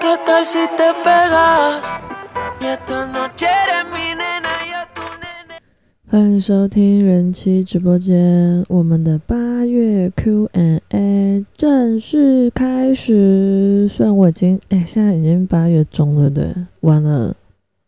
[0.00, 1.82] ¿Qué tal si te pegas?
[2.58, 5.60] Y esta noche eres mi nena, yo tu nene.
[6.08, 13.86] 欢迎收听人妻直播间，我们的八月 Q&A 正式开始。
[13.88, 17.36] 虽然我已经哎、现在已经八月中了，对不对，晚了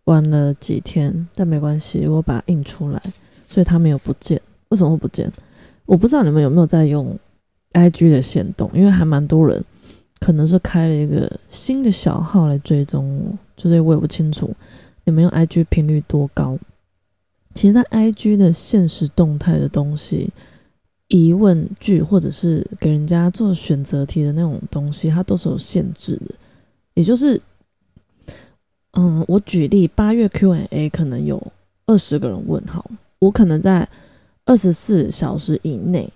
[0.05, 3.01] 晚了几天，但没关系，我把它印出来，
[3.49, 4.39] 所以它没有不见。
[4.69, 5.33] 为什么会不见？
[5.87, 7.19] 我不知道你们有没有在用
[7.73, 9.65] IG 的限动，因为还蛮多人
[10.23, 14.55] 可能是开了一个新的小号来追踪我，就是我也不清楚
[15.05, 16.57] 你们用 IG 频率多高。
[17.55, 20.31] 其实，在 IG 的现实动态的东西，
[21.09, 26.35] 疑问句或者是给人家做选择题的那种东西，它都是有限制的。
[26.95, 27.43] 也就是，
[28.93, 31.45] 嗯，我举例，八月 Q&A 可能有
[31.85, 33.89] 二十个人问号，我可能在
[34.45, 36.09] 二十四小时以内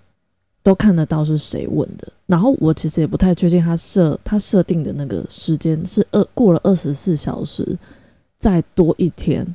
[0.66, 2.12] 都看得到是谁问的。
[2.26, 7.78] 然后我其实也不太确定他设他设定的那个时间是二过了二十四小时
[8.36, 9.46] 再多一天。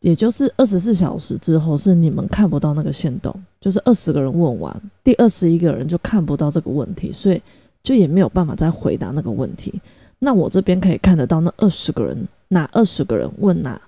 [0.00, 7.42] 也就是二十四小时之后，是你们看不到那个线动，就是二十个人问完，第二十一个人就看不到这个问题，所以
[7.82, 9.78] 就也没有办法再回答那个问题。
[10.18, 13.78] 那我这边可以看得到那二十个人，哪二十个人问哪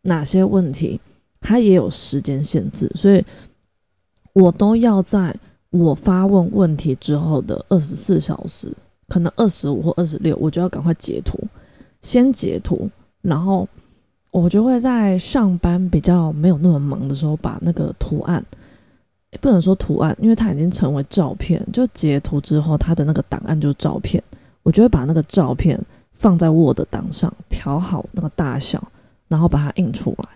[0.00, 0.98] 哪些问题，
[1.42, 3.22] 他也有时间限制，所以
[4.32, 5.34] 我都要在
[5.78, 8.74] 我发问问题之后的二十四小时，
[9.08, 11.38] 可能二十五或二十六，我就要赶快截图，
[12.00, 12.90] 先截图，
[13.22, 13.68] 然后。
[14.34, 18.44] 我就会在上班比较没有那么忙的时候，把那个图案，
[19.40, 24.20] 不能说图案，因为它已经成为照片，就截图之后，它的那个档案就是照片。
[24.64, 28.82] 我就会把那个照片放在 Word 档上，调好那个大小，
[29.28, 30.28] 然后把它印出来，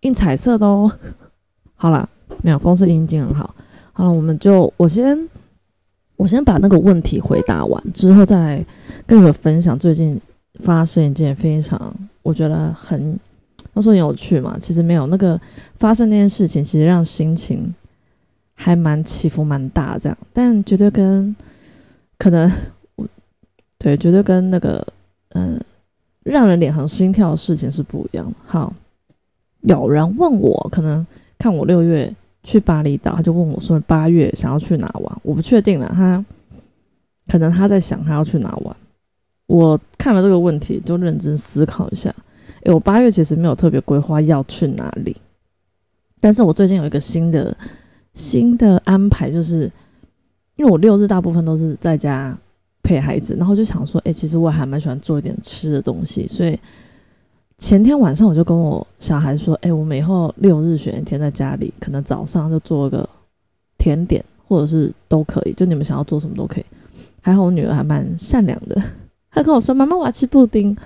[0.00, 0.90] 印彩色的哦。
[1.76, 2.08] 好啦，
[2.42, 3.54] 没有，公司印经很好。
[3.94, 5.28] 好了，我们就我先
[6.16, 8.66] 我先把那个问题回答完之后，再来
[9.06, 10.20] 跟你们分享最近
[10.62, 13.18] 发生一件非常我觉得很。
[13.74, 15.40] 他说有趣嘛，其实没有那个
[15.74, 17.74] 发生那件事情，其实让心情
[18.54, 21.34] 还蛮起伏蛮大这样，但绝对跟
[22.16, 22.48] 可能
[22.94, 23.04] 我
[23.76, 24.86] 对绝对跟那个
[25.30, 25.60] 嗯
[26.22, 28.34] 让人脸红心跳的事情是不一样的。
[28.46, 28.72] 好，
[29.62, 31.04] 有人问我，可能
[31.36, 36.24] 看我六月去巴厘岛，他就问我说八月想要去哪玩，我不确定了，他
[37.26, 38.76] 可能他在想他要去哪玩。
[39.46, 42.14] 我看了这个问题，就认真思考一下。
[42.62, 45.16] 诶，我八月其实没有特别规划要去哪里，
[46.20, 47.56] 但是我最近有一个新的
[48.14, 49.70] 新的安排，就是
[50.56, 52.38] 因为我六日大部分都是在家
[52.82, 56.58] 陪孩子，然后就想说，诶，其实我还蛮喜欢做一点吃的东西，所以
[57.58, 63.08] 前天晚上我就跟我小孩说，诶，我们以后六日选一天在家里，可能早上就做个
[63.78, 66.64] 甜点，或者是都可以，就你们想要做什么都可以。
[67.20, 68.82] 还好我女儿还蛮善良的，
[69.30, 70.76] 她跟我说，妈妈我要吃布丁，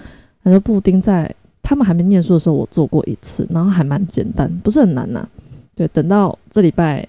[0.42, 1.34] 她说布丁在。
[1.60, 5.28] 他们还没念书的时候，我做过一次，然后还蛮简单，不是很难呐。
[5.74, 7.06] 对，等到这礼拜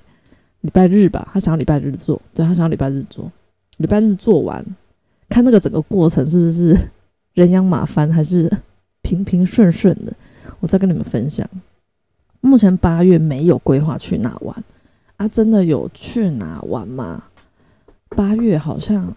[0.59, 3.31] 礼拜日吧，他想要礼拜日做，对他想要礼拜日做，
[3.77, 4.65] 礼拜日做完，
[5.29, 6.75] 看那个整个过程是不是
[7.35, 8.51] 人仰马翻，还是
[9.09, 10.13] 平平顺顺的，
[10.59, 11.47] 我再跟你们分享。
[12.41, 14.55] 目前八月没有规划去哪玩
[15.17, 15.27] 啊？
[15.27, 17.23] 真的有去哪玩吗？
[18.09, 19.15] 八月好像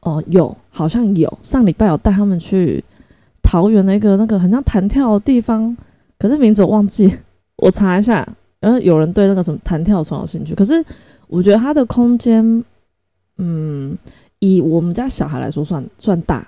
[0.00, 2.84] 哦有，好像有，上礼拜有带他们去。
[3.42, 5.74] 桃园那个那个很像弹跳的地方，
[6.18, 7.12] 可是名字我忘记，
[7.56, 8.26] 我查一下。
[8.60, 10.84] 然后有人对那个什么弹跳床有兴趣，可是
[11.28, 12.64] 我觉得它的空间，
[13.38, 13.96] 嗯，
[14.40, 16.46] 以我们家小孩来说算算大，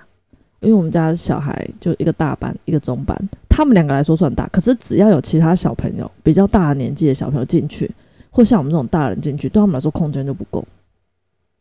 [0.61, 3.15] 因为我们家小孩就一个大班一个中班，
[3.49, 4.47] 他们两个来说算大。
[4.47, 7.91] 可是只要有其他小朋友比较大的年纪的小朋友进去，
[8.29, 10.65] 或像我们这种大人进去，对他们来说空间就不够。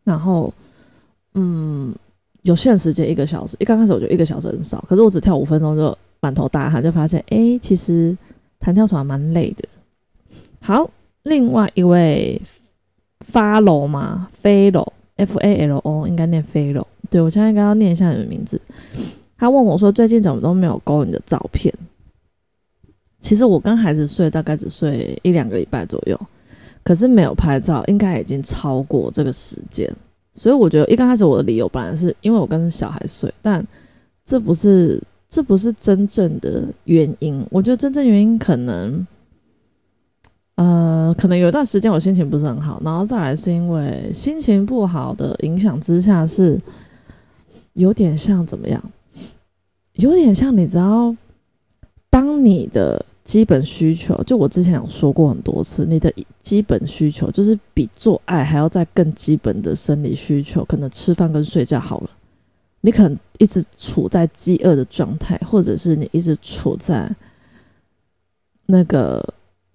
[0.04, 0.54] 然后，
[1.34, 1.94] 嗯。
[2.44, 8.16] 有限时间一个小时，一刚开始我觉得一个小时很少，可是我只跳五分钟就满头大汗，就发现哎，其实
[8.58, 9.68] 弹跳床蛮累的。
[10.58, 10.90] 好，
[11.24, 12.40] 另外一位
[13.30, 14.30] follow 吗
[15.24, 16.86] ？follow，f a l o，应该念 follow。
[17.08, 18.60] 对我现在应该要念一下你的名字。
[19.36, 21.74] 他问我说，最近怎么都没有勾你的照片？
[23.20, 26.18] 其实我跟孩子睡大概只睡一两个礼拜左右，
[26.82, 29.90] 可是没有拍照，应该已经超过这个时间。
[30.32, 33.66] 所以我觉得一刚开始我的理由本来是因为我跟小孩睡，但
[34.24, 37.44] 这不是这不是真正的原因。
[37.50, 39.06] 我觉得真正原因可能，
[40.60, 46.60] 呃，可能有一段时间我心情不是很好，然后再来是因为心情不好的影响之下，是
[47.72, 48.82] 有点像怎么样？
[49.94, 51.16] 有点像你知道，
[52.10, 53.04] 当你的。
[53.22, 56.12] 基本需求，就我之前有说过很多次，你的
[56.42, 62.10] 基本需求就是比做爱还要再更基本的生理需求，可能吃饭跟睡觉好了。
[62.80, 67.08] 你可能一直处在饥饿的状态，或者是你一直处在
[68.66, 69.22] 那个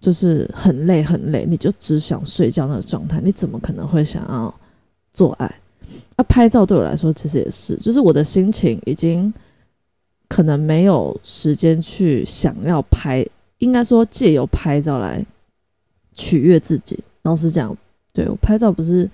[0.06, 4.54] 就是很累很累，你就只想睡觉那个状态，你怎么可能会想要
[5.14, 5.48] 做爱？
[6.16, 9.34] 啊，拍照对我来说其实也是，就是我的心情已经
[10.30, 13.26] 可能没有时间去想要拍，
[13.58, 15.26] 应该说借由拍照来
[16.14, 17.04] 取悦自己。
[17.24, 17.76] 老实讲，
[18.14, 19.10] 对我拍照不是。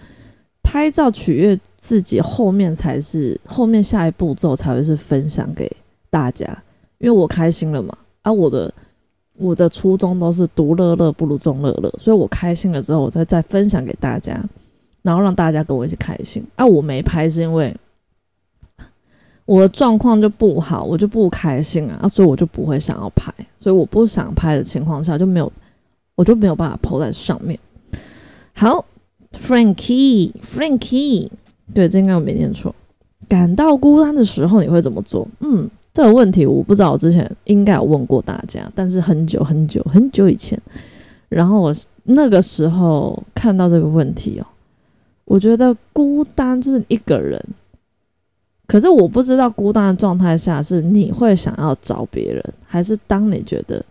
[0.63, 5.69] 拍照取悦自己，后面才是后面下一步骤才会是分享给
[6.09, 6.45] 大家，
[6.99, 7.97] 因为我开心了嘛。
[8.21, 8.71] 啊，我的
[9.41, 14.39] 我的初衷都是独乐乐不如众乐乐，所以我开心了之后，我再再分享给大家，
[15.01, 16.45] 然后让大家跟我一起开心。
[16.55, 17.75] 啊，我没拍是因为
[19.45, 25.51] 我的状况就不好，我就不开心啊，所以我就不会想要拍，所以我不想拍的情况下就没有，
[26.15, 27.59] 我就没有办法 PO 在上面。
[28.53, 28.85] 好。
[29.33, 31.29] Frankie，Frankie，
[31.73, 32.75] 对，这应该我没念错。
[33.29, 35.25] 感到孤单的时候，你会怎么做？
[35.39, 40.59] 嗯，这个问题我不知道，我之前应该有问过大家，但是很久很久很久以前，
[41.27, 41.73] 然后我
[42.03, 44.47] 那个时候看到这个问题哦，
[45.25, 47.43] 我觉得孤单就是一个人，
[48.67, 53.83] 可是我不知道孤单的状态下是你会想要找别人，还是当你觉得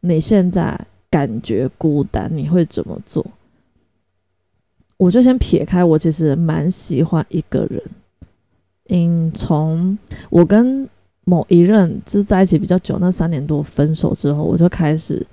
[0.00, 0.78] 你现在
[1.10, 3.26] 感觉孤单，你会怎么做？
[4.96, 7.82] 我就先撇开，我其实蛮喜欢一个人。
[8.88, 9.96] 嗯，从
[10.30, 10.88] 我跟
[11.28, 15.26] 某一任就是在一起比较久，那三年多分手之后，我就开始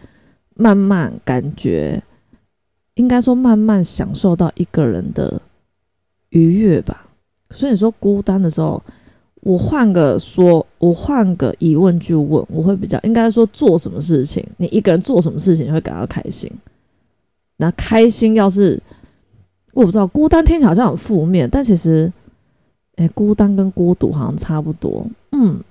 [0.55, 2.03] 慢慢感觉，
[2.95, 5.41] 应该说慢慢享受到一个人的
[6.31, 7.07] 愉悦吧。
[7.51, 8.83] 所以你说孤单的时候，
[9.35, 16.51] 我换个说，我换个疑问句问，我会比较应该说做什么事情，你一个人做什么事情会感到开心？
[17.57, 18.81] 那开心要是。
[19.73, 22.09] 我不知道孤单听起来好像很负面，但其实，
[22.95, 25.05] 哎，孤单跟孤独好像差不多。
[25.33, 25.61] 嗯，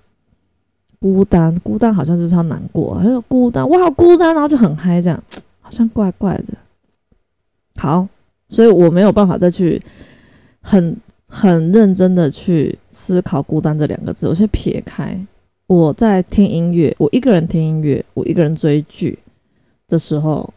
[1.04, 5.22] 孤单，孤单好像就是超难过，还有孤单，我好孤单，然后就很嗨，这样
[5.60, 6.54] 好像怪怪的。
[7.76, 8.08] 好，
[8.48, 9.82] 所以我没有办法再去
[10.62, 10.96] 很
[11.28, 14.26] 很认真的去思考孤单这两个字。
[14.26, 15.14] 我先撇开，
[15.66, 19.18] 我在听音乐，我一个人听音乐，我一个人追剧
[19.86, 20.54] 的时候，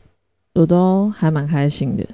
[0.53, 2.07] 我都还蛮开心的。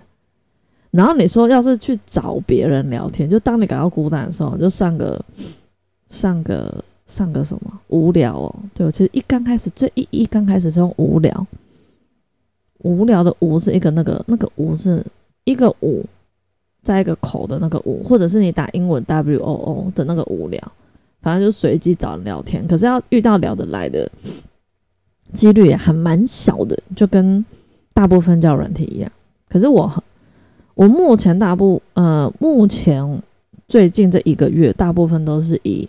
[0.89, 5.23] 然后你说，要是去找别人聊天，就当你感到孤单的时候，就上个
[6.07, 8.55] 上个上个什么无聊哦？
[8.73, 11.47] 对，我其实一刚开始最一一刚开始是用无聊，
[12.79, 15.05] 无聊的无是一个那个那个无是
[15.43, 16.05] 一个五，
[16.81, 20.61] 在一个口的那个五，或者是你打英文 W O O 的那个无聊，
[21.21, 22.67] 反正就随机找人聊天。
[22.67, 24.09] 可是要遇到聊得来的
[25.33, 27.43] 几率还蛮小的，就跟
[27.93, 29.11] 大部分叫软体一样。
[29.49, 29.91] 可是我。
[30.75, 33.21] 我目前大部呃，目前
[33.67, 35.87] 最近这一个月，大部分都是以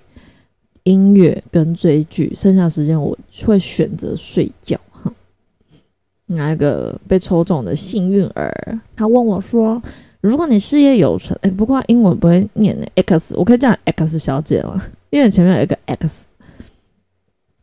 [0.84, 4.78] 音乐跟追剧，剩下时间我会选择睡觉。
[4.90, 5.12] 哈，
[6.26, 9.82] 拿一个被抽中的幸运儿，他问我说
[10.20, 14.80] ：“如果你事业有成，哎，不过英文不会念呢，X，我可以叫 X 小姐吗？
[15.10, 16.26] 因为前面有一个 X。”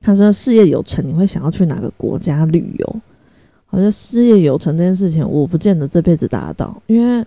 [0.01, 2.95] 他说：“事业有成，你会想要去哪个国家旅游？”
[3.67, 7.25] 好像事业有成这件事情，我不见得这辈子达到，因为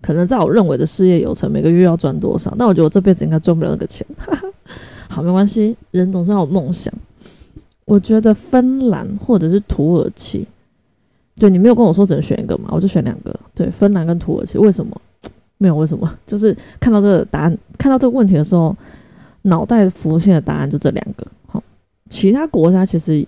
[0.00, 4.06] 可能在我认为的事业有成，每个月要赚多少，但我觉得我这辈子应该赚不了那个钱。
[5.08, 6.92] 好，没关系，人总是要有梦想。
[7.84, 10.46] 我觉得芬兰或者是土耳其，
[11.36, 13.34] 对你没有跟我说只能选一个嘛，我就选两个。
[13.54, 15.00] 对，芬兰跟土耳其，为什么？
[15.56, 18.76] 没有为什么，就是看到这个答案，看到这个问题的时候，
[19.42, 21.26] 脑袋浮现的答案就这两个。
[21.46, 21.62] 好，
[22.08, 23.26] 其他国家其实。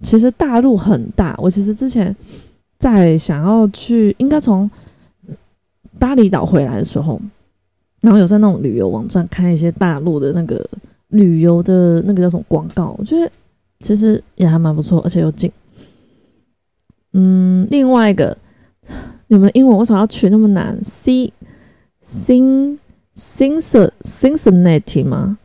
[0.00, 2.14] 其实大陆很大，我其实之前
[2.78, 4.70] 在想要去，应该从
[5.98, 7.20] 巴厘岛回来的时候，
[8.00, 10.68] 然后有在那种旅游网站看一些大陆的那个
[11.08, 13.30] 旅游的那个叫什么广告，我觉得
[13.80, 15.50] 其实也还蛮不错，而且又近。
[17.12, 18.36] 嗯，另外一个，
[19.28, 21.32] 你们英文为什么要取那么难？C
[22.04, 22.78] Sing
[23.14, 25.38] Singer Cincinnati 吗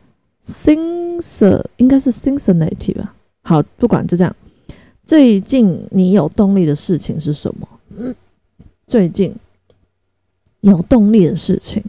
[0.44, 3.14] ？Singer 应该是 Cincinnati 吧。
[3.42, 4.34] 好，不管就这样。
[5.04, 7.68] 最近你有动力的事情是什么？
[8.86, 9.34] 最近
[10.60, 11.82] 有动力的事情，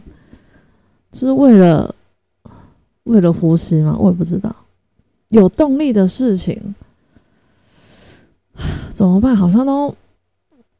[1.10, 1.94] 就是为了
[3.04, 3.96] 为了呼吸吗？
[3.98, 4.54] 我也不知道。
[5.28, 6.74] 有动力的事情
[8.92, 9.34] 怎么办？
[9.34, 9.94] 好像都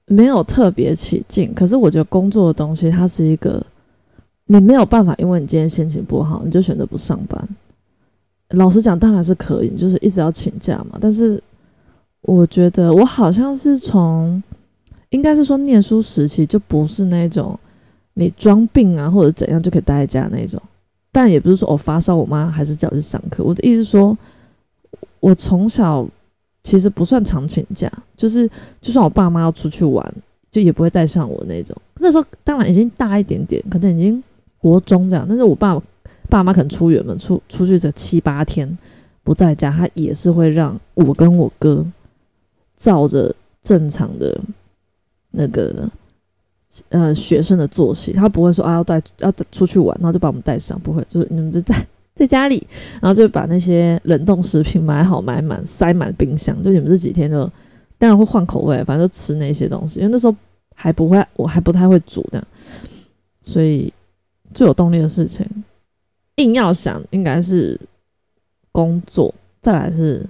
[0.07, 1.53] 没有特别起劲。
[1.55, 3.65] 可是我觉得工作的东西，它是一个
[4.47, 7.49] 你没有办法，因为你今天心情不好，你就选择不上班。
[8.51, 10.99] 老实讲，当然是可以，就是一直要请假嘛。
[11.01, 11.43] 但是。
[12.25, 14.41] 我觉得我好像是从，
[15.09, 17.59] 应该是说念书时期就不是那种
[18.15, 20.61] 你装病啊或者怎样就可以待在家那种。
[21.11, 23.45] 但也不是说我发烧，我妈还是叫我去上课。
[23.45, 24.17] 我的意思是说，
[25.21, 26.09] 我从小
[26.65, 28.49] 其实不算常请假，就是
[28.81, 30.15] 就算我爸妈要出去玩，
[30.51, 31.77] 就也不会带上我那种。
[31.99, 34.23] 那时候当然已经大一点点，可能已经
[34.59, 35.79] 国中这样，但是我爸
[36.31, 38.79] 爸妈可能出远门出出去这七八天
[39.23, 41.87] 不在家，他也是会让我跟我哥
[42.79, 44.41] 照着正常的
[45.31, 45.91] 那个
[46.89, 51.75] 呃学生的作息，他不会说啊要带要出去玩，然后就把我们带上，不会，就是你们就在
[52.15, 52.67] 在家里，
[53.01, 57.45] 然后就把那些冷冻食品买好买满塞满冰箱，就你们这几天就
[57.99, 60.35] 当然会换口味，反正就吃那些东西，因为那时候
[60.75, 62.47] 还不会，我还不太会煮这样，
[63.43, 63.93] 所以
[64.55, 65.47] 最有动力的事情，
[66.37, 67.79] 硬要想应该是
[68.71, 70.25] 工作，再来是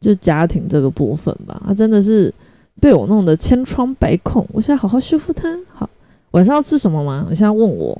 [0.00, 2.32] 就家庭这个部分吧，他真的是。
[2.80, 5.58] 被我弄得千疮百孔，我现在好好修复它。
[5.72, 5.88] 好，
[6.32, 7.26] 晚上要吃什么吗？
[7.28, 7.98] 你现在问我，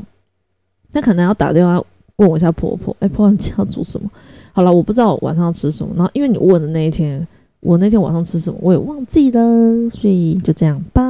[0.92, 1.82] 那可能要打电话
[2.16, 2.94] 问我一下婆婆。
[3.00, 4.10] 哎，婆婆，你今天要煮什么？
[4.52, 5.92] 好了，我不知道晚上要吃什么。
[5.96, 7.26] 然后因为你问的那一天，
[7.60, 11.02] 我那天晚上吃什么我也忘记了，所以就这样吧。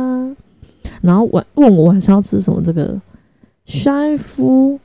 [1.03, 3.01] 然后晚问我晚上要吃什么，这个
[3.65, 4.79] 帅夫，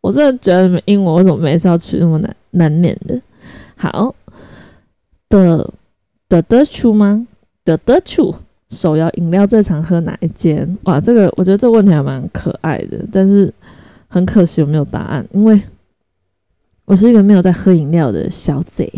[0.00, 3.20] 我真的觉得英文为什么每次要取那么难难免的？
[3.76, 4.14] 好
[5.28, 5.72] 的
[6.28, 7.26] 的的出吗？
[7.66, 8.34] 的的处
[8.70, 10.78] 手摇饮料最常喝哪一间？
[10.84, 13.52] 哇，这个我觉得这个问题还蛮可爱的，但是
[14.08, 15.60] 很可惜我没有答案，因为
[16.86, 18.90] 我是一个没有在喝饮料的小姐。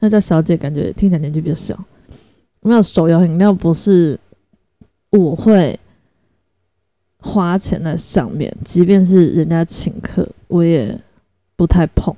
[0.00, 1.78] 那叫小姐，感觉听起来年纪比较小。
[2.62, 4.18] 没有手摇饮料不是
[5.10, 5.78] 我会
[7.18, 10.98] 花钱在上面，即便是人家请客，我也
[11.56, 12.14] 不太碰。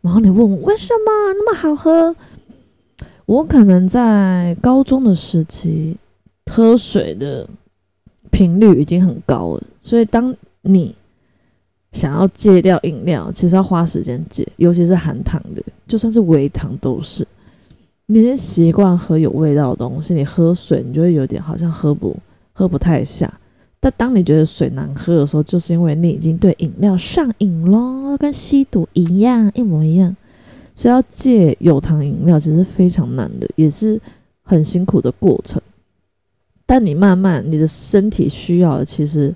[0.00, 2.16] 然后你问我为什么那么好喝？
[3.32, 5.96] 我可能在高中的时期
[6.50, 7.48] 喝水的
[8.30, 10.94] 频率已经很高了，所以当你
[11.92, 17.26] 想要戒掉饮料，其实要花时间戒，尤其是含糖的，就算是微糖都是。
[18.04, 22.14] 你先习惯喝有味道的东西，你喝水你就会有点好像喝不
[22.52, 23.32] 喝不太下。
[23.80, 30.14] 但当你觉得水难喝的时候，就是因为你已经对饮料上瘾咯，跟吸毒一样，一模一样。
[30.74, 34.00] 所以要戒有糖饮料，其实非常难的，也是
[34.42, 35.60] 很辛苦的过程。
[36.64, 39.34] 但你慢慢，你的身体需要的其实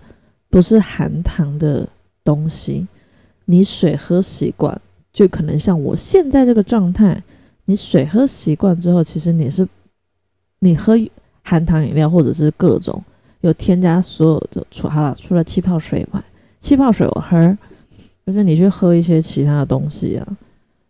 [0.49, 1.89] 不是含糖的
[2.25, 2.87] 东西。
[3.45, 4.81] 你水喝习惯，
[5.13, 7.23] 就可能像我现在这个状态。
[7.69, 9.69] 你水喝习惯之后，其实你是
[10.61, 10.95] 你喝
[11.43, 13.03] 含糖饮料，或者是各种
[13.41, 16.25] 有添加所有的除好了，除了气泡水以外，
[16.61, 17.59] 气泡水我喝，
[18.25, 20.39] 就是你去喝一些其他的东西啊。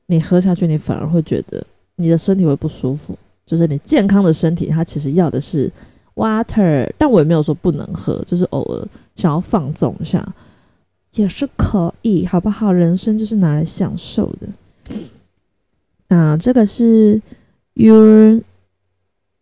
[0.06, 3.16] 你喝下去，你反而会觉得你的身体会不舒服。
[3.44, 5.70] 就是你健康的身体，它其实要的是
[6.16, 10.26] water，但我也没有说不能喝，就是偶尔想要放纵一下
[11.14, 12.72] 也是可以，好不好？
[12.72, 16.16] 人生就是拿来享受的。
[16.16, 17.22] 啊，这个是
[17.76, 18.42] Urn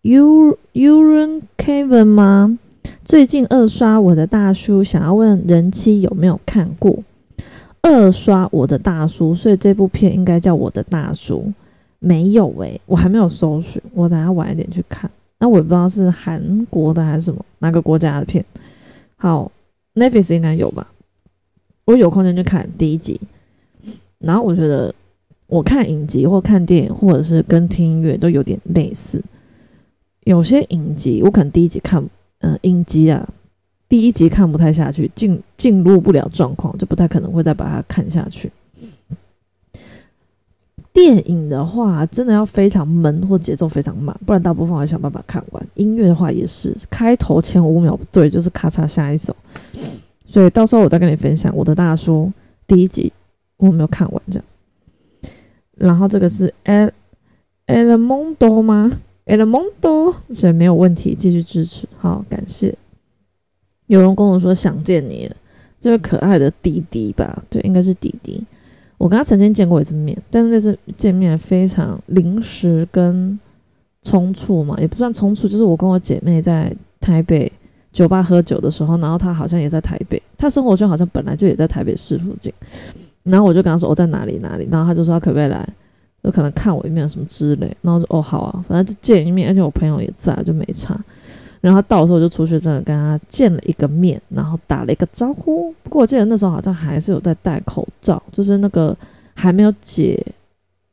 [0.03, 2.59] Ur Urn Kevin 吗？
[3.05, 7.03] 最近二刷我的大叔，想要问人妻有没有看过。
[7.85, 11.53] 二刷我的大叔，所以这部片应该叫我的大叔。
[11.99, 15.11] 没有诶，我还没有搜寻，我等下晚一点去看。
[15.39, 18.43] 那我也不知道是韩国的还是什么哪个国家的片。
[19.17, 19.53] 好
[19.95, 20.91] ，Netflix 应该有吧？
[21.85, 23.21] 我有空间去看第一集。
[24.19, 24.95] 然后我觉得
[25.47, 29.23] 我看影集或看电影，或者是跟听音乐都有点类似。
[30.25, 32.03] 有些影集我可能第一集看，
[32.39, 33.29] 呃，影集啊。
[33.95, 38.51] 第一集看不太下去，进进入不了状况，就不太可能会再把它看下去。
[40.93, 45.65] 电影的话，真的要非常闷或节奏非常慢，不然大部分会想办法看完。
[45.75, 49.37] 音乐的话也是，开头前五秒不对，就是咔嚓下一首。
[50.27, 52.33] 所以到时候我再跟你分享我的大叔
[52.67, 53.13] 第一集
[53.59, 54.45] 我没有看完这样。
[55.77, 56.91] 然后这个是 El
[57.69, 58.91] El Mundo 吗
[59.27, 62.77] ？El Mundo，所以没有问题，继续支持，好，感谢。
[63.87, 65.31] 有人跟我说想见你，
[65.79, 67.43] 这位可爱的弟弟吧？
[67.51, 68.43] 对，应该是弟弟。
[68.97, 73.39] 我跟他曾经见过一次面，但是那次见面非常临时跟
[74.03, 77.51] 匆促嘛，也不算匆促，就是我跟我姐妹在台北
[77.93, 82.51] 酒吧喝酒的时候，然后他好像也在台北，他生活圈好像本来就也在台北市附近，
[83.25, 85.69] 然后我就跟他说我在哪里哪里，然后他就说他可不可以来，
[86.23, 90.99] 有可能看我一面什么之类，然后说哦好啊，反正就见一面，而且我朋友也在，就没差。
[91.65, 95.73] 然后到时候就出去，真的跟他见了一个面，然后打了一个招呼。
[95.83, 98.95] 不过我记得那时候好像还是有在戴口罩，就是那个
[99.33, 100.23] 还没有解，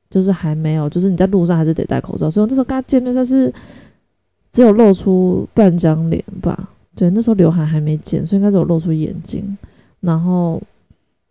[0.09, 2.31] 就是还没有，就是你在路上还是得戴口罩。
[2.31, 3.53] 所以我那时候跟他见面算是
[4.49, 6.69] 只有露出半张脸吧。
[6.95, 9.57] 对，那时候刘海还没剪，所以应该只有露出眼睛。
[9.99, 10.61] 然后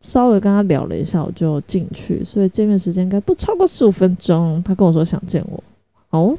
[0.00, 4.62] 稍微跟他聊了一下，我就进去，所以见面时间应该不超过十五分钟。
[4.62, 5.64] 他跟我说想见我，
[6.11, 6.37] 哦。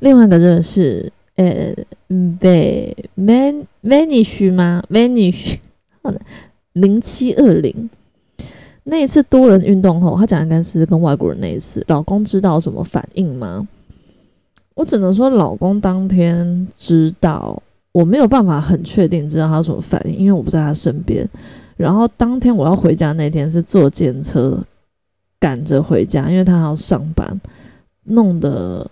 [0.00, 1.74] 另外一个真的是呃
[2.08, 5.56] ，v man vanish 吗？vanish
[6.74, 7.88] 零七二零。
[8.84, 11.82] 那一次多人运动后，他讲应该是跟外国人那一次。
[11.88, 13.66] 老公知道什么反应吗？
[14.74, 21.26] 我只能说，老公当天知道，我没有办法很确定知道他什么反应，因为我不在他身边。
[21.78, 24.62] 然后当天我要回家那天是坐电车
[25.38, 27.40] 赶着回家，因为他还要上班，
[28.04, 28.90] 弄得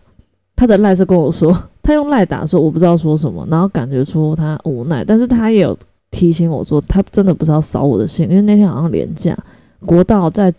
[0.56, 1.54] 他的赖是跟我说，
[1.88, 5.74] 他用赖打说我不知道说什么，然后感觉出他无奈，但是他也有
[6.10, 9.34] 提醒我说，他真的不是要扫我的兴，因为那天好像连假，
[9.86, 10.52] 国道在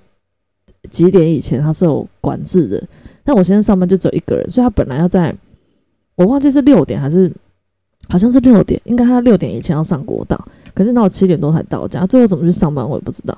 [0.89, 2.83] 几点以前他是有管制的，
[3.23, 5.35] 但我现在上班就只有一个人，所以他本来要在，
[6.15, 7.31] 我忘记是六点还是。
[8.11, 13.37] 好像是六点，应该他六点以前要上国道，可是到七点多才到家，最后怎么去上班我也不知道。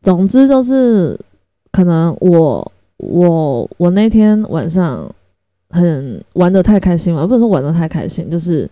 [0.00, 1.16] 总之就是，
[1.70, 5.08] 可能我我我那天晚上
[5.72, 8.68] 很玩的太开心了，不能说玩的太开心，就是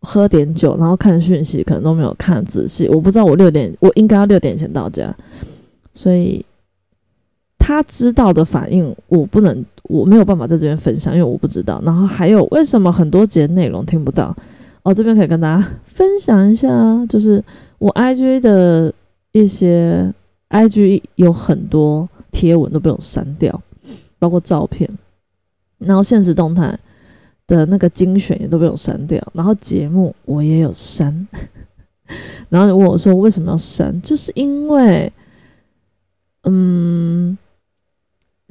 [0.00, 2.86] 喝点酒，然后看讯息，可能都没有看仔细。
[2.88, 5.12] 我不知道我六点我应该要六点前到家，
[5.92, 6.44] 所以
[7.58, 11.82] 他知道的反应我不能，我没有办法在这边分享，因为我不知道。
[11.84, 14.36] 然后还有为什么很多节内容听不到？
[14.82, 16.68] 哦，这边可以跟大家分享一下，
[17.08, 17.42] 就是
[17.78, 18.92] 我 IG 的
[19.32, 20.12] 一些
[20.50, 23.60] IG 有很多贴文都被我删掉，
[24.20, 24.88] 包括照片，
[25.78, 26.78] 然后现实动态
[27.46, 31.26] 的那个精选也都被我删掉，然后节目我也有删，
[32.48, 35.12] 然后你问我说为什么要删，就是因为，
[36.44, 37.36] 嗯，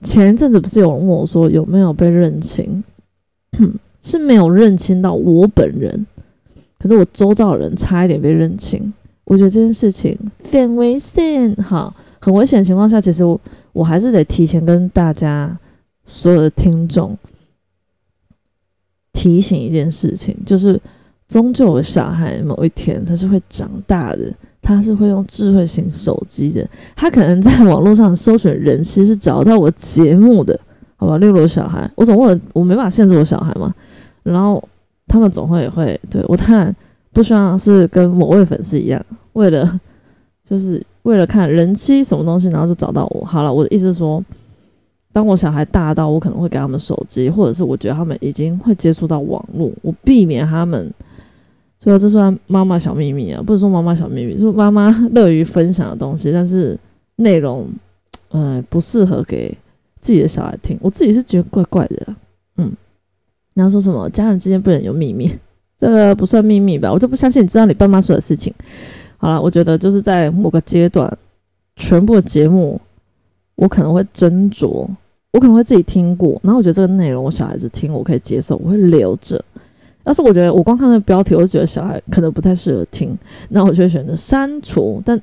[0.03, 2.83] 前一阵子不是有人问我说有没有被认清，
[4.01, 6.05] 是没有认清到我本人。
[6.77, 10.15] 可是我周遭的人差一点被认清，我觉得这件事情
[10.51, 13.39] 很危险，哈，很危险的情况下，其实我
[13.73, 15.57] 我还是得提前跟大家
[16.05, 17.17] 所有的听众
[19.11, 20.79] 提醒一件事情，就是
[21.27, 30.59] 终究有小孩某一天他是会长大的，他是会用智慧型手机的，他可能在网络上搜寻人，其实是找到我节目的，
[30.95, 31.17] 好吧？
[31.17, 33.73] 例如小孩，我总问，我没办法限制我小孩嘛，
[34.23, 34.63] 然后。
[35.07, 36.75] 他们总会也会对我当然
[37.13, 38.99] 不希望是跟某位粉丝一样，
[39.33, 39.79] 为了
[40.43, 43.23] 就是为了看人妻什么东西，然后就找到我。
[43.23, 44.21] 好了，我的意思是说，
[45.15, 50.93] 当我小孩大到我可能会给他们手机，或者是我觉得他们已经会接触到网络，我避免他们。
[51.79, 56.77] 所以这算妈妈小秘密啊，不是说妈妈小秘密，是妈妈 乐于分享的东西，但是
[57.15, 57.65] 内容
[58.27, 59.57] 呃不适合给
[60.01, 60.77] 自己的小孩听。
[60.81, 62.13] 我自己是觉得怪怪的，
[62.57, 62.69] 嗯。
[63.53, 64.09] 你要说什么？
[64.09, 65.31] 家人之间不能有秘密，
[65.79, 66.91] 这个不算秘密吧？
[66.91, 68.53] 我就不相信你知道你爸妈说的事情。
[69.15, 71.17] 好了，我觉得就是在某个阶段，
[71.77, 72.81] 全部的节目
[73.55, 74.85] 我可能会斟酌，
[75.35, 79.43] 我可能会自己听过，然后我觉得这个内容我小孩子听我可以接受，我会留着。
[80.05, 83.17] 要是我觉得我光看那个标题，我就觉得小孩可能不太适合听，
[83.49, 85.01] 那我就会选择删除。
[85.03, 85.21] 但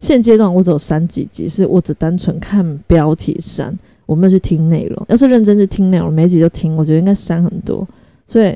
[0.00, 3.74] 现阶段我只有删几集，是我只单纯看标题删。
[4.04, 7.88] 我没有去听内容，要是认真去听内容，每集都听，我觉得应该删很多。
[8.26, 8.54] 所以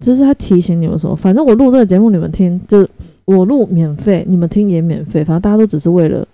[0.00, 2.86] 这是他提醒你们说，反正我录这个节目你们听，就
[3.24, 6.28] 我录免费，你们听也免费，反正大家都只是为了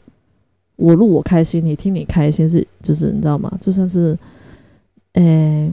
[0.77, 3.53] 我录我开心，你听你开心是就是你知道吗？
[3.61, 4.19] 就算是
[5.13, 5.71] 诶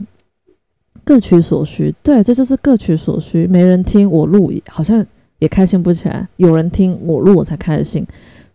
[1.04, 3.46] 各取所需，对，这就是各取所需。
[3.46, 5.04] 没人听我录，好像
[5.38, 8.06] 也开心不起来；有人听我录，我才开心。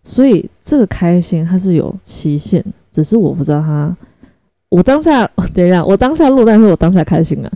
[0.02, 2.64] 所以这个开心它是有期限。
[2.92, 3.94] 只是我不知道它，
[4.70, 7.52] 我当下等一下，我当下录，但是我当下开心了。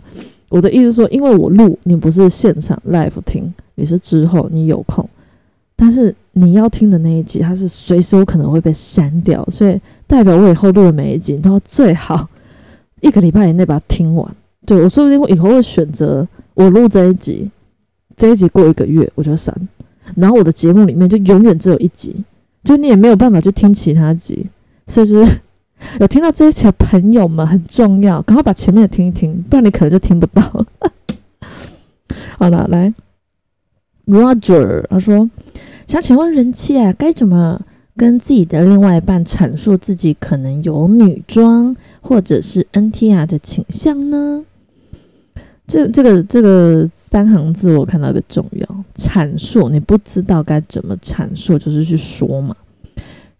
[0.49, 5.09] 我的意思说，因为我录，你不是现场 live 听，你是之后你有空，
[5.75, 12.27] 但是你要听的那一集，它是随时有可能会被删掉，所以代表我以后录的每一集，都要最好
[13.01, 14.35] 一个礼拜以内把它听完。
[14.65, 17.51] 对我说不定我以后会选择我录这一集，
[18.15, 19.53] 这一集过一个月我就删，
[20.15, 22.23] 然后我的节目里面就永远只有一集，
[22.63, 24.47] 就你也没有办法去听其他集。
[24.87, 25.25] 所以是
[25.99, 30.65] 有听到这一期的朋友们很重要，赶快把前面的听一听，不然你可能就听不到了。
[32.37, 32.93] 好了，来
[34.05, 35.29] ，Roger，他说
[35.91, 37.61] 想请问人妻啊，该怎么
[37.97, 44.45] 跟自己的另外一半阐述自己可能有女装或者是 NTR 的倾向呢？
[45.67, 52.55] 这、这个、这个三行字我看到一个重要，阐述，你不知道该怎么阐述，就是去说嘛。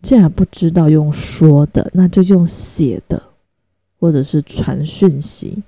[0.02, 3.24] 既然不知道用说的，那就用写的，
[3.98, 5.64] 或者是传讯息，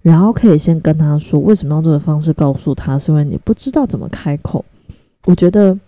[0.00, 4.64] 然后可以先跟他说为什么用这个方式告诉他，是因为你不知道怎么开口。
[5.26, 5.78] 我觉得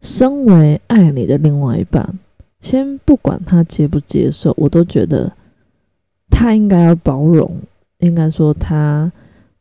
[0.00, 2.18] 身为爱你的另外一半，
[2.60, 5.32] 先不管他接不接受，我都觉得
[6.30, 7.60] 他应该要包容。
[7.98, 9.10] 应该说他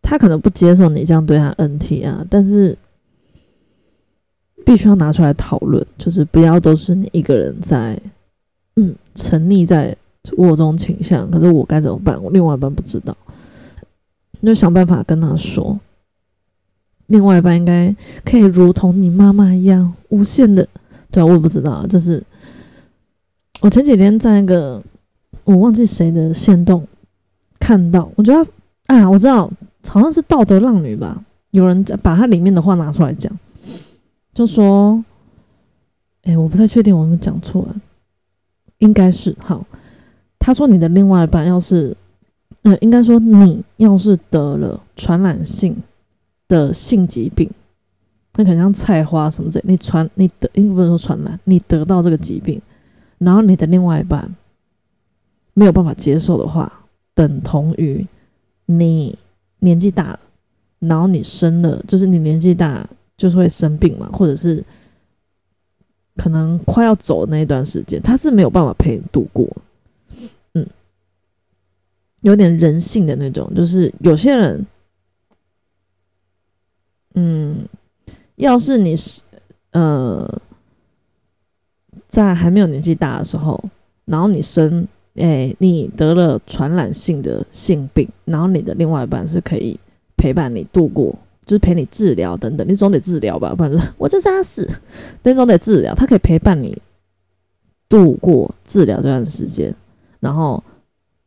[0.01, 2.77] 他可能不接受你这样对他 NT 啊，但是
[4.65, 7.97] 必须要拿出来讨论，就是不要都是你一个人在
[8.75, 9.95] 嗯沉溺在
[10.35, 12.21] 我这种倾向，可是我该怎么办？
[12.21, 13.15] 我另外一半不知道，
[14.41, 15.79] 你就想办法跟他说。
[17.07, 20.67] 另外一半应该可以如同你妈妈一样无限的，
[21.11, 22.23] 对啊，我也不知道，就是
[23.61, 24.81] 我前几天在那个
[25.43, 26.87] 我忘记谁的线动
[27.59, 28.49] 看到，我觉得
[28.87, 29.51] 啊，我知道
[29.87, 33.31] 好像是道德浪女吧，有人在把它里面的话拿出来讲，
[34.33, 35.03] 就说，
[36.23, 37.75] 哎，我不太确定我们讲错了，
[38.79, 39.63] 应该是好，
[40.39, 41.95] 他说你的另外一半要是，
[42.63, 45.75] 呃，应该说你要是得了传染性。
[46.47, 47.49] 的性疾病，
[48.35, 52.61] 那可能像菜花什么之类，你传你得，应该不能说传染，你得到这个疾病，
[53.17, 54.35] 然后你的另外一半
[55.53, 56.71] 没有办法接受的话，
[57.15, 58.05] 等同于
[58.67, 59.17] 你
[59.59, 60.19] 年纪大了，
[60.79, 64.63] 然后你生了，就是你年纪大就是会生病嘛，或者是
[66.15, 69.47] 可能快要走的那一段时间，他是没有办法陪你度过，
[70.53, 70.67] 嗯，
[72.21, 74.63] 有点人性的那种，就是有些人。
[77.15, 77.67] 嗯，
[78.35, 79.21] 要是你是
[79.71, 80.41] 呃，
[82.07, 83.61] 在还没有年纪大的时候，
[84.03, 89.79] 然后你生，哎，你得了传染性的性病，然后你的另外一半是可以
[90.17, 94.69] 陪伴你度过，就是陪你治疗等等，你总得治疗吧，不然我就是要死，
[95.23, 96.81] 你总得治疗，他可以陪伴你
[97.87, 99.73] 度过治疗这段时间，
[100.19, 100.63] 然后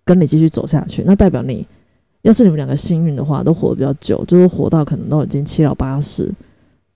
[0.04, 1.66] 跟你继续走下去，那代表你。
[2.22, 6.32] 要是你们两个幸运的话，都活得比较久，就是活到可能都已经七老八十。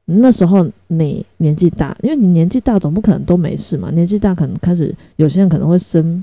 [0.05, 3.89] 那时候你年纪大，因为你年纪大，总不可能都没事嘛。
[3.93, 6.23] 年纪大可能开始，有些人可能会生，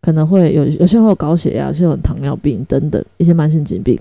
[0.00, 3.96] 可能会有有些人会有高血压，有些人有糖尿病等等一些慢性疾病。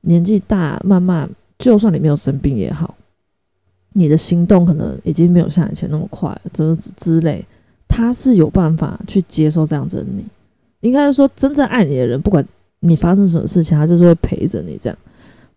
[0.00, 2.94] 年纪大，慢慢就算你没有生病也好，
[3.92, 7.44] 你的心动可能已经没有像以前那么快，之之类，
[7.86, 10.24] 他是有办法去接受这样子的你。
[10.80, 12.44] 应该是说，真正爱你的人，不管。
[12.80, 14.98] 你发生什么事情，他就是会陪着你这样，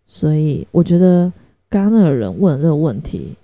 [0.05, 1.31] 所以我觉得
[1.69, 3.35] 刚刚那个人问的这个问题，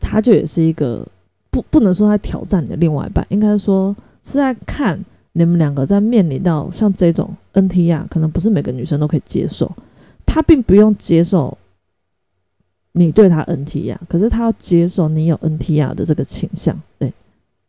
[0.00, 1.06] 他就也是一个
[1.50, 4.98] 不不能说他挑战你的另外一半，应该说是在看
[5.32, 9.70] 你们两个在面临到像这种 NT 啊，可能不是每个女生都可以接受，
[10.24, 11.58] 他并不用接受
[12.92, 17.12] 你对他 NT 啊，可是他要接受你有 NT 啊的这个倾向，对，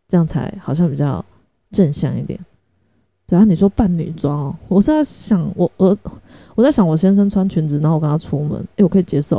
[0.07, 1.25] 这样才好像比较
[1.71, 2.39] 正向一点。
[3.27, 5.97] 对啊，你说扮女装哦，我是在想我我
[6.55, 9.37] 我在想我先生穿裙子，然后我跟他出门，诶，我可以接受，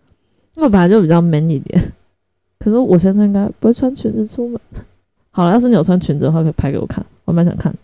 [0.54, 1.92] 因为我本来就比较 man 一点。
[2.58, 4.60] 可是我先生应该不会穿裙子出门。
[5.30, 7.74] 好了，要是你有穿裙子的话，可以拍给我看，我蛮想看。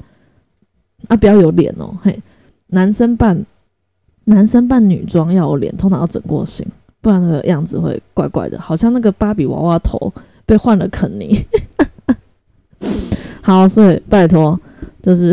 [1.08, 2.22] 啊，不要有脸哦，嘿，
[2.66, 3.42] 男生扮
[4.24, 6.66] 男生扮女装要有脸，通常要整过型，
[7.00, 10.12] 不然那个样子会怪怪的，好像那个芭比娃娃头
[10.44, 11.42] 被换了肯尼。
[13.40, 14.60] 好，所以拜托。
[15.06, 15.32] 就是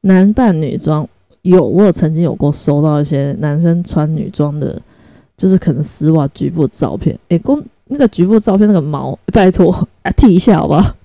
[0.00, 1.08] 男扮女装
[1.42, 4.82] 有，我有曾经有过收到一些男生穿女装的，
[5.36, 7.16] 就是可能丝袜局部照片。
[7.28, 9.70] 哎，公那个局部照片那个毛，拜托
[10.02, 10.96] 啊剃一下好不好？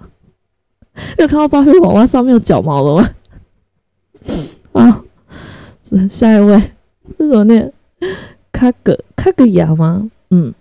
[1.19, 3.09] 有 看到芭比娃娃上面有脚毛了吗？
[4.73, 5.03] 啊，
[5.83, 6.57] 是下一位
[7.19, 7.71] 是什么念？
[8.51, 10.09] 卡个卡个牙吗？
[10.31, 10.51] 嗯，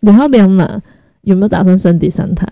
[0.00, 0.82] 然后两码
[1.20, 2.48] 有没有打算生第三胎？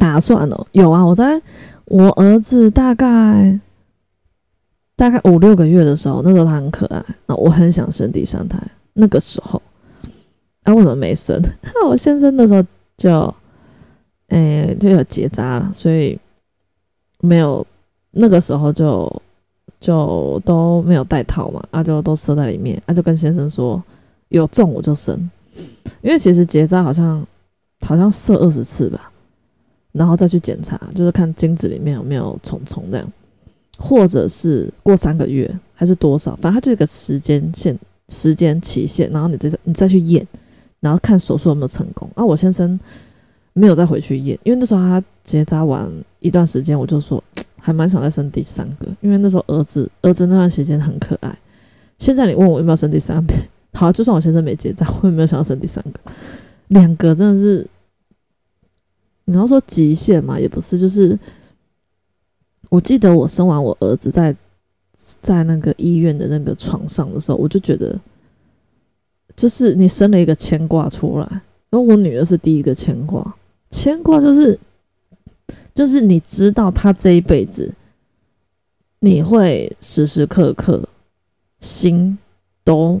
[0.00, 1.40] 打算哦，有啊，我在。
[1.84, 3.58] 我儿子大概
[4.94, 8.56] 大概五六个月的时候，那时候他很可爱，那我很想生第三胎。
[8.92, 9.60] 那个时候，
[10.62, 11.42] 啊，为什么没生？
[11.74, 12.64] 那 我先生那时候
[12.96, 13.34] 就，
[14.28, 16.16] 诶，就有结扎了，所以
[17.20, 17.66] 没有。
[18.12, 19.10] 那个时候就
[19.80, 23.82] 就都没有带套嘛，啊，就都塞在里面，啊，就跟先生说
[24.28, 25.28] 有中我就生，
[26.02, 27.26] 因为其实结扎好像
[27.80, 29.09] 好像射二十次吧。
[29.92, 33.12] 然后再去检查，就是看精子里面有没有虫虫这样，
[33.76, 37.76] 或者是过三个月还是多少，反正它这个时间线、
[38.08, 40.24] 时间期限，然后你再你再去验，
[40.78, 42.08] 然后看手术有没有成功。
[42.14, 42.78] 啊，我先生
[43.52, 47.22] 没有再回去验，因为那时候他结扎完一段时间，我就说
[47.60, 51.36] 还蛮想再生第三个，因为那时候儿子儿子那段时间很可爱。
[51.98, 53.34] 现在你问我有没有生第三个，
[53.72, 55.98] 好，就算我先生没结扎，我也没有想要生第三个，
[56.68, 57.66] 两个真的是。
[59.30, 61.16] 你要说极限嘛，也不是，就是
[62.68, 64.34] 我记得我生完我儿子在
[65.20, 67.96] 在那个医院的那个床上的时候，我就觉得，
[69.36, 71.26] 就是你生了一个牵挂出来，
[71.70, 73.36] 然后我女儿是第一个牵挂，
[73.70, 74.58] 牵挂就是
[75.72, 77.72] 就是你知道她这一辈子，
[78.98, 80.88] 你会时时刻刻
[81.60, 82.18] 心
[82.64, 83.00] 都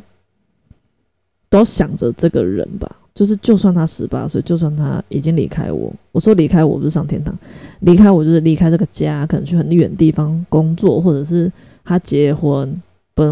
[1.48, 2.99] 都想着这个人吧。
[3.12, 7.36] 就是就算他十八岁，就算他已经离开我，我说离开我不是上天堂，
[7.80, 11.50] 离开我就是离开这个家，可能去很远地方工作，或者是
[11.84, 12.80] 他结婚，
[13.14, 13.22] 不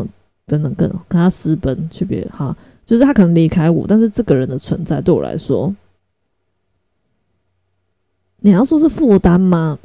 [0.46, 5.74] 等等跟跟他私奔去别哈，就是他可能离开我，但是这个人的存在对我来说，
[8.40, 9.78] 你要说是负担吗？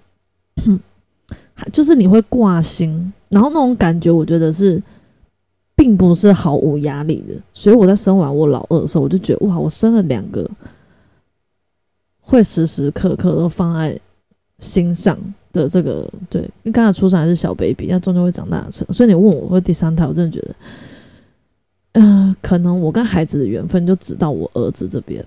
[1.71, 4.81] 就是你会挂心，然后那种感觉，我觉得是。
[5.75, 10.49] 并不是毫无压力的，所以我在生完我老二的时候，我就觉得哇，我生了两个
[12.21, 13.99] 会时时刻刻都放在
[14.59, 15.17] 心上
[15.51, 20.55] 的这个，对，因为刚才出生还是小 baby，那终究会长大的，所以你问我会第三胎，我真的觉得，
[21.93, 25.25] 呃，可能我跟孩子的缘分就只到我儿子这边，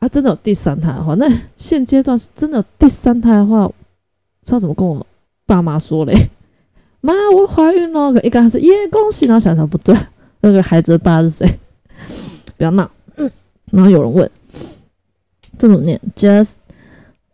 [0.00, 3.70] 啊，真的有第三胎的话，那现阶段是真的第三胎的话，
[4.42, 5.06] 知道怎么跟我
[5.46, 6.28] 爸妈说嘞？
[7.00, 8.20] 妈，我怀孕了！
[8.22, 9.26] 一开始耶，恭喜！
[9.26, 9.96] 然后想想不对，
[10.40, 11.58] 那个孩子的爸是谁？
[12.56, 12.90] 不要闹。
[13.16, 13.30] 嗯，
[13.70, 14.30] 然后有人问，
[15.58, 16.54] 这怎么念？Just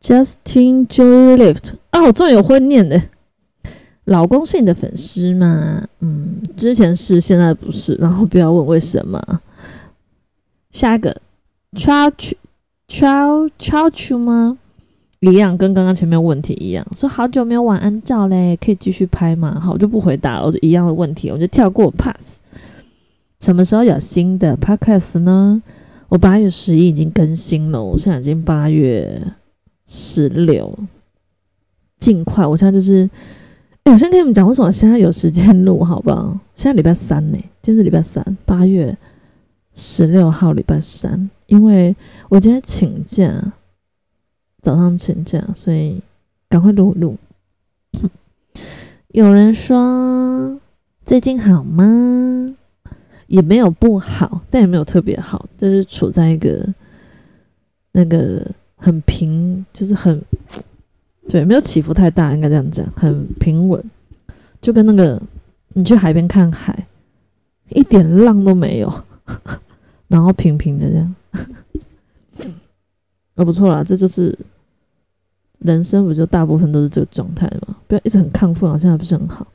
[0.01, 3.01] Justin Joy Lift 啊，我终于有会念的。
[4.05, 5.83] 老公是你的粉丝吗？
[5.99, 7.95] 嗯，之前是，现在不是。
[7.97, 9.41] 然后不要问为什么。
[10.71, 11.21] 下一个
[11.73, 12.13] ，Chow
[12.89, 14.59] Chow Chow Chow 吗？
[15.33, 19.59] 一样，跟刚刚前面问题一样，说好久没有晚安照嘞，可以继续拍吗？
[19.61, 22.39] 好，我就不回答了，我就一样的问题，我们就跳过 pass。
[23.41, 25.63] 什么时候有新的 podcast 呢？
[26.09, 29.21] 我八月十一已经更新了，我现在已经八月
[29.87, 30.79] 十六，
[31.99, 32.47] 尽快。
[32.47, 33.09] 我现在就是，
[33.85, 36.39] 哎，我先跟你们讲，为什么现在有时间录，好不好？
[36.55, 38.97] 现在礼拜三呢，今天是礼拜三，八月
[39.75, 41.95] 十六号礼拜三，因为
[42.29, 43.53] 我今天请假。
[44.67, 46.03] 早上请假，所以
[46.49, 47.17] 赶快录录。
[49.15, 50.61] 有人说
[51.05, 52.53] 最近好吗？
[53.29, 56.67] 也没有不好，但也没有特别好，就是处在一个
[57.93, 60.21] 那个很平，就是很
[61.29, 63.81] 对，没有起伏太大，应该这样讲，很平稳，
[64.61, 65.23] 就跟那个
[65.75, 66.89] 你去海边看海，
[67.69, 68.93] 一点浪都没有，
[70.09, 71.15] 然后平平的这样，
[73.37, 74.37] 哦，不错啦，这就是。
[75.59, 77.77] 人生不就大部分都是这个状态吗？
[77.89, 79.47] 不要一直很亢奋，好像还不是很好。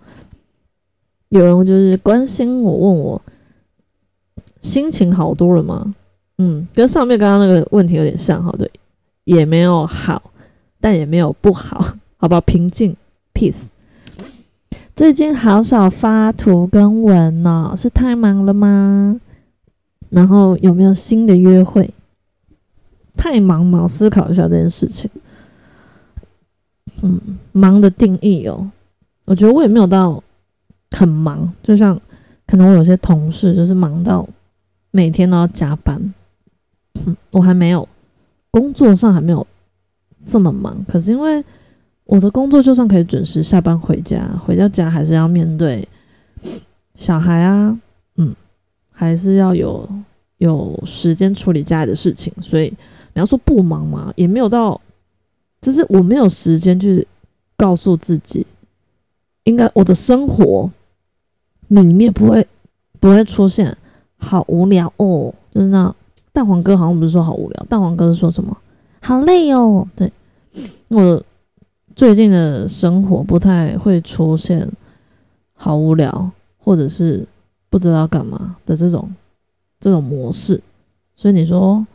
[1.30, 3.22] 有人就是关心我，问我
[4.62, 5.96] 心情好多了吗？
[6.38, 8.70] 嗯，跟上面刚刚那个问题有点像，哈，对，
[9.26, 10.22] 也没有好，
[10.80, 11.80] 但也没有不好，
[12.18, 12.42] 好不好？
[12.42, 12.96] 平静
[13.34, 13.68] ，peace。
[14.96, 19.20] 最近好少发图跟文呢，是太忙了吗？
[20.10, 21.90] 然后有没有新的约会？
[23.16, 23.88] 太忙吗？
[23.88, 25.10] 思考一下这件事情。
[27.04, 27.20] 嗯，
[27.52, 28.70] 忙的定义哦，
[29.26, 30.24] 我觉得我也没有到
[30.92, 32.00] 很忙，就像
[32.46, 34.28] 可能我有些同事就是忙到
[34.92, 36.14] 每天都要加班，
[37.32, 37.88] 我还没有
[38.52, 39.46] 工作上还没有
[40.26, 40.86] 这么忙。
[40.88, 41.44] 可是因为
[42.04, 45.88] 我的工作就算可以准时下班回家，回到家还是要面对
[46.94, 47.80] 小孩啊，
[48.18, 48.36] 嗯，
[48.92, 49.90] 还是要有
[50.38, 52.66] 有时间处理家里的事情，所以
[53.14, 54.80] 你要说不忙嘛，也没有到。
[55.62, 57.08] 就是我没有时间去
[57.56, 58.48] 告诉自己，
[59.44, 60.72] 应该我的生活
[61.68, 62.48] 里面不会
[63.00, 63.78] 不会出现
[64.18, 65.32] 好无聊哦。
[65.54, 65.96] 就是那
[66.34, 68.58] 蛋黄哥好像不是说好无聊，蛋黄哥是说什么
[69.02, 69.88] 好累哦。
[69.96, 70.12] 对，
[70.88, 71.24] 我
[71.96, 74.68] 最近的生活不太会出现
[75.54, 77.28] 好无聊，或者是
[77.70, 79.14] 不知道干嘛的这种
[79.80, 80.64] 这种模式，
[81.16, 81.86] 所以你说。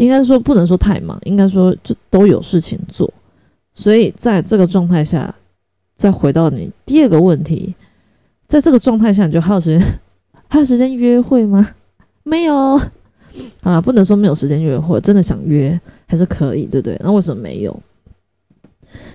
[0.00, 3.12] 应该说不能说太忙，应该说就都有事情做，
[3.74, 5.34] 所以在这个状态下，
[5.94, 7.74] 再回到你第二个问题，
[8.48, 9.86] 在这个状态下，你就还有时间，
[10.48, 11.74] 还有时间约会吗？
[12.22, 12.78] 没有，
[13.60, 16.98] 好了，不能说没有时间约会，真的想约还是可以，对不对？
[17.04, 17.78] 那为什么没有？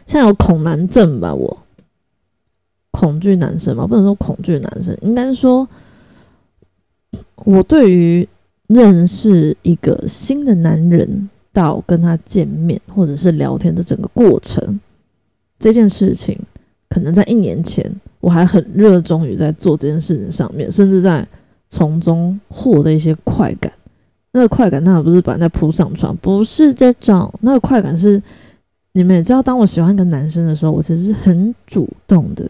[0.06, 1.34] 现在有恐男症吧？
[1.34, 1.58] 我
[2.92, 5.68] 恐惧男生嘛，不能说恐惧男生，应该说，
[7.38, 8.30] 我对于。
[8.68, 14.80] 认识一个新的男人，到跟他见面或者是聊天的整个过程，
[15.60, 16.40] 这件事情，
[16.90, 21.28] 可能在一年前我还很热衷于在做这件事情上面，甚至在
[21.70, 23.72] 从中获得一些快感。
[24.32, 27.32] 那个快感当然不是把人家扑上床，不是这种。
[27.42, 28.22] 那个快感是，
[28.94, 32.50] 你们也知道，当我喜欢一个男生的时候，我其实是很主动的，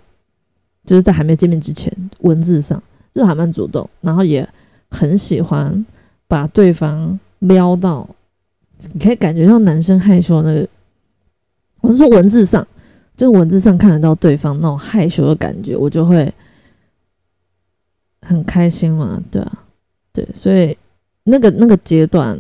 [0.85, 2.81] 就是在还没见面之前，文字上
[3.13, 4.47] 就还蛮主动，然后也
[4.89, 5.85] 很喜欢。
[6.27, 8.07] 把对方撩到，
[8.93, 10.67] 你可以感觉到男生害羞那个。
[11.81, 12.67] 我是说文字上，
[13.15, 16.33] 就文字上看得到对方那种害羞的感觉，我就会
[18.21, 19.63] 很开心嘛，对啊，
[20.11, 20.75] 对，所以
[21.23, 22.39] 那个那个阶段，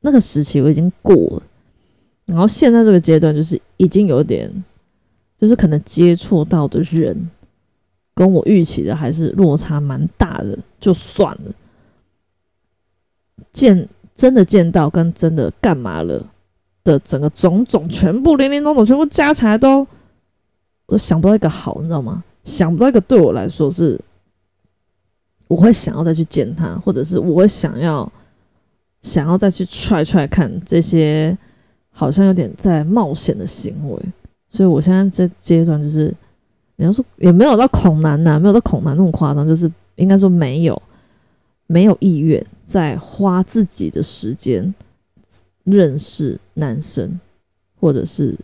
[0.00, 1.42] 那个时期我已经过了，
[2.26, 4.50] 然后现在这个阶段就是已经有点，
[5.38, 7.30] 就是可能接触到的人
[8.12, 11.54] 跟我预期的还是落差蛮大的，就算了，
[13.52, 16.24] 见真的见到跟真的干嘛了。
[16.84, 19.86] 的整个种种，全部零零总总，全部加起来都，
[20.86, 22.24] 我想不到一个好，你知道吗？
[22.42, 24.00] 想不到一个对我来说是，
[25.46, 28.12] 我会想要再去见他，或者是我会想要
[29.00, 31.38] 想要再去踹踹看这些，
[31.92, 34.02] 好像有点在冒险的行为。
[34.48, 36.12] 所以我现在这阶段就是，
[36.74, 40.82] 你要说也没有到恐男呐，没有到恐男那么夸张，就是应该说没有
[41.68, 44.74] 没有意愿在花自己的时间。
[45.64, 47.20] 认识男生，
[47.78, 48.36] 或者是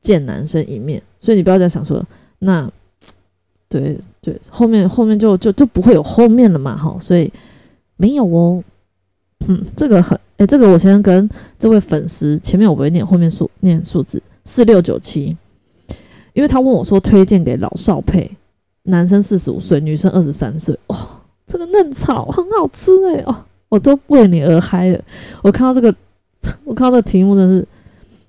[0.00, 2.00] 见男生一面，所以你不要再想说，
[2.38, 2.70] 那
[3.68, 7.32] 对对，后面后面就就就不会有后面了嘛，哈，所以
[7.96, 8.62] 没有哦，
[9.48, 15.36] 嗯，这个很，哎，这个我先跟这位粉丝前面我不会念，后面数念数字四六九七，
[16.34, 18.30] 因为他问我说推荐给老少配，
[18.84, 23.34] 男生四十五岁，女生二十三岁，哇，这个嫩草很好吃哎，哦，
[23.68, 25.00] 我都为你而嗨了，
[25.42, 25.92] 我看到这个。
[26.64, 27.66] 我看到这个题目真是，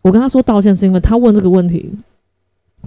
[0.02, 1.94] 我跟他说道歉是因为他问这个问题，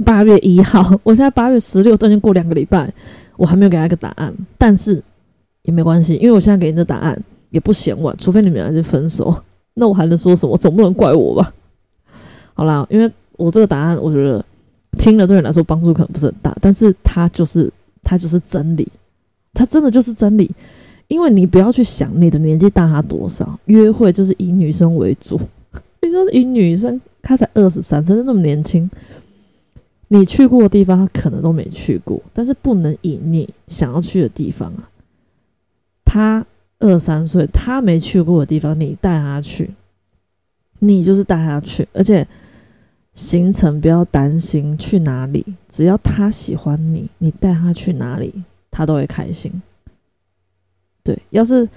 [0.05, 2.93] 八月一号，我现在八月十六都已经过两个礼拜，
[3.37, 5.01] 我还没有给他一个答案，但是
[5.63, 7.17] 也没关系，因为我现在给你的答案
[7.51, 9.33] 也不嫌晚，除非你们俩就分手，
[9.75, 10.59] 那我还能说什么？
[10.59, 11.55] 总不能怪我吧？
[12.55, 14.45] 好啦，因为我这个答案，我觉得
[14.99, 18.89] 听了对你来说帮助可能不是很大，但是它就是它就是真理，
[19.53, 20.51] 它真的就是真理。
[21.09, 25.39] 因为你不要去想你的年纪大他多少，约会就是以女生为主。
[26.01, 28.91] 你说以女生，她才二十三真的，那么年轻，
[30.09, 32.23] 你去过的地方，她可能都没去过。
[32.33, 34.89] 但是不能以你想要去的地方啊，
[36.05, 36.47] 他
[36.79, 39.71] 二三岁，他没去过的地方，你带他去，
[40.79, 42.27] 你就是带他去，而且
[43.13, 48.33] 行程不要担心去哪里，只要他喜欢你，你带他去哪里，
[48.73, 49.53] 他都会开心。
[51.05, 51.69] 对，要是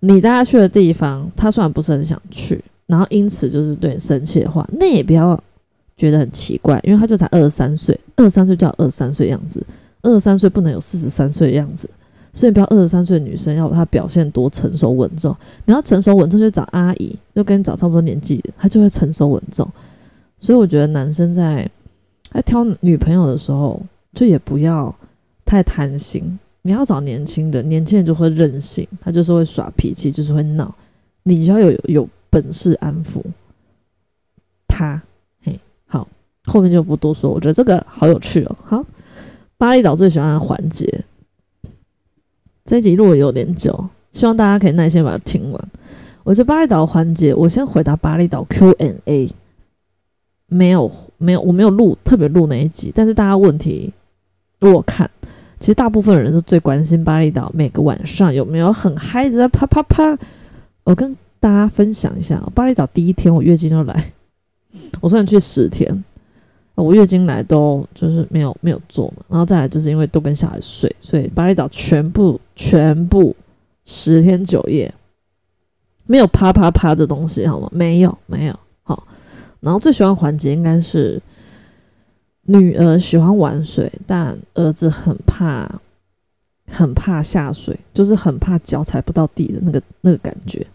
[0.00, 5.40] 你带他去的地方，他虽然不是很想去，然后因此就是对你生气的话，那也不要
[5.96, 9.64] 觉得很奇怪，因为他就才二十三岁，二十三岁就要二十三岁样子，
[10.02, 11.90] 二十三岁不能有四十三岁的样子，
[12.32, 19.68] 所以不要二十三岁的女生要她表现多成熟稳重，你要成熟稳重就找阿姨，就跟你找差不多年纪的，她就会成熟稳重。
[20.38, 21.68] 所以我觉得男生在
[22.32, 23.82] 在挑女朋友的时候，
[24.14, 24.94] 就也不要
[25.48, 26.38] 太贪心。
[26.60, 30.74] 你要找年轻的，年轻人就会任性，他就是会耍脾气，就是会闹。
[31.22, 33.22] 你就要有有本事安抚
[34.66, 35.00] 他。
[35.42, 36.06] 嘿，好，
[36.44, 37.30] 后面就不多说。
[37.30, 38.56] 我觉得这个好有趣哦。
[38.62, 38.84] 好，
[39.56, 41.02] 巴厘岛最喜欢的环节，
[42.66, 45.68] 这一集录的有点久，希望大家可以耐心把它听完。
[46.24, 49.30] 我觉得巴厘岛环节，我先回答巴厘岛 Q&A，
[50.48, 53.94] 没有没有，我没有录特别录那一集，但是大家问题
[54.60, 55.10] 我看。
[55.60, 60.18] 其实大部分人都最关心巴厘岛每个晚上有没有很嗨，一直在啪啪啪。
[60.84, 64.12] 我跟大家分享一下，巴厘岛第一天我月经就来，
[65.00, 66.04] 我虽然去十天，
[66.74, 73.34] 我月经来都就是没有没有做嘛，然后再来就是因为都跟小孩睡，所以巴厘岛全部全部
[73.84, 74.94] 十天九夜
[76.06, 77.68] 没有啪啪啪这东西好吗？
[77.72, 79.06] 没有没有好，
[79.60, 81.20] 然后最喜欢环节应该是。
[82.50, 85.70] 女儿喜欢玩水，但儿子很怕，
[86.66, 90.66] 很怕下水，就是很怕脚踩不到地的那个那个感觉。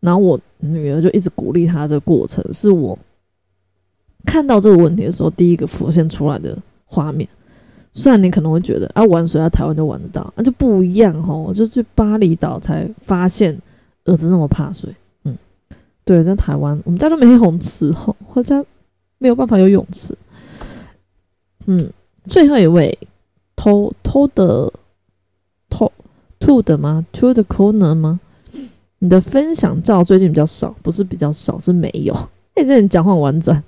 [0.00, 2.98] 然后我女儿就一直鼓励他，这个过程是我
[4.26, 7.26] 看到这个问题的时候第一个浮现出来的画面。
[7.90, 11.38] 虽然你可能会觉得啊，玩水在台湾就玩得到，那就不一样哦。
[11.48, 13.58] 我就去巴厘岛才发现
[14.04, 14.94] 儿子那么怕水。
[15.22, 15.34] 嗯，
[16.04, 18.62] 对，在台湾我们家都没泳池哦，我家
[19.16, 20.14] 没有办法有泳池。
[21.66, 21.90] 嗯，
[22.28, 22.98] 最后一位
[23.56, 24.72] 偷偷的
[25.70, 25.90] 偷
[26.40, 28.20] to 的吗？To the corner 吗？
[28.98, 32.14] 你的分享照最近比较少，不是比较少，是没有。
[32.54, 33.62] 哎，这你讲话婉转，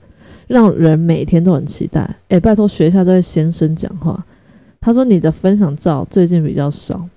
[0.47, 2.17] 让人每天都很期待。
[2.29, 4.25] 哎，拜托学一下这位先生讲话。
[4.81, 7.09] 他说你的分享照最近比较少，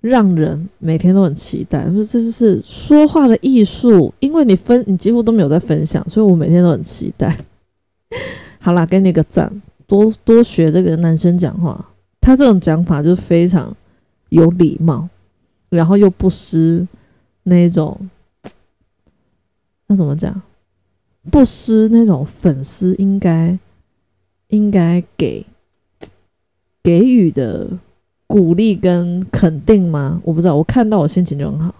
[0.00, 1.84] 让人每天都很期待。
[1.90, 7.38] 说这就是说话的艺术，因为你分你几乎都没有在分享，所以我每天都很期待。
[8.68, 9.50] 好啦，给你个赞，
[9.86, 11.82] 多多学这个男生讲话，
[12.20, 13.74] 他这种讲法就非常
[14.28, 15.08] 有礼貌，
[15.70, 16.86] 然后又不失
[17.44, 17.98] 那种，
[19.86, 20.42] 那怎么讲？
[21.30, 23.58] 不失那种粉丝应该
[24.48, 25.46] 应该给
[26.82, 27.70] 给予的
[28.26, 30.20] 鼓励跟肯定吗？
[30.26, 31.74] 我不知道，我看到我心情就很好。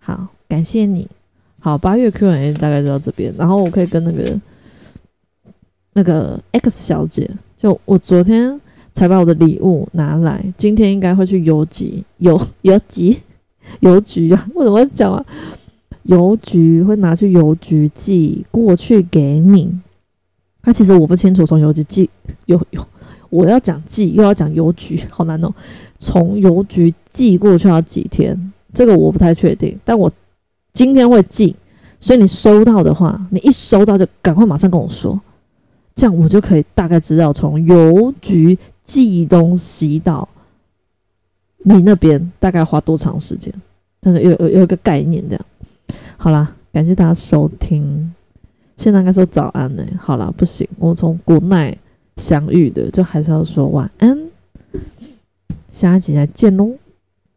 [0.00, 1.08] 好，感谢你。
[1.60, 4.38] 好，八月 Q&A 大概就到这边，然后我可以跟那个
[5.94, 8.60] 那个 X 小姐，就我昨天
[8.92, 13.16] 才把我的礼物拿来，今天应该会去邮局邮邮局
[13.80, 14.46] 邮局啊？
[14.54, 15.24] 我怎么讲啊？
[16.02, 19.72] 邮局会拿去邮局寄过去给你。
[20.64, 22.10] 那其实我不清楚，从邮局寄
[22.46, 22.86] 邮邮，
[23.30, 25.50] 我要讲寄又要讲邮局，好难哦。
[25.98, 28.52] 从邮局寄过去要几天？
[28.72, 30.12] 这个我不太确定，但我。
[30.72, 31.54] 今天会寄，
[32.00, 35.20] 所以你收到的话，你一收到就赶快马上跟我说，
[35.94, 40.28] 这样我就可以大概知道从邮局寄东西到
[41.58, 43.52] 你那边大概花多长时间，
[44.00, 45.46] 但是有有有个概念这样。
[46.16, 48.12] 好啦，感谢大家收听，
[48.76, 49.84] 现在应该说早安呢。
[49.98, 51.78] 好啦，不行，我从国内
[52.16, 54.18] 相遇的，就还是要说晚安，
[55.70, 56.72] 下一集再见喽。